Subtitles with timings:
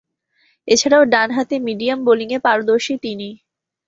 [0.67, 3.29] এছাড়াও, ডানহাতে মিডিয়াম বোলিংয়ে পারদর্শী তিনি।